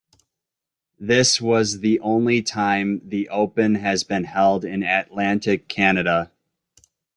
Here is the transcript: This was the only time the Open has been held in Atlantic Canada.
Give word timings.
This 0.99 1.39
was 1.39 1.81
the 1.81 1.99
only 1.99 2.41
time 2.41 3.03
the 3.07 3.29
Open 3.29 3.75
has 3.75 4.03
been 4.03 4.23
held 4.23 4.65
in 4.65 4.81
Atlantic 4.81 5.67
Canada. 5.67 6.31